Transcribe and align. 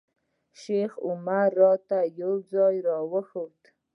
شیخ 0.61 0.91
عمر 1.07 1.49
راته 1.61 1.99
یو 2.19 2.33
ځای 2.51 2.75
راوښود. 2.87 3.57